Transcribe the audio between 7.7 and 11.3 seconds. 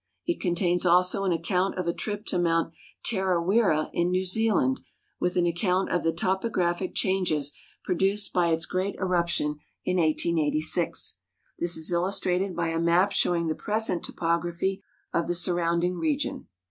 produced by its great eruption in 1886.